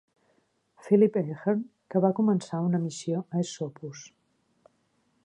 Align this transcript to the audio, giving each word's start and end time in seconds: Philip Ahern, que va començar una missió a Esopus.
Philip 0.85 1.19
Ahern, 1.21 1.61
que 1.93 2.01
va 2.07 2.11
començar 2.21 2.63
una 2.71 2.81
missió 2.87 3.23
a 3.27 3.45
Esopus. 3.45 4.03